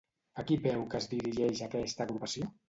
[0.43, 2.51] A qui veu que es dirigeix aquesta agrupació?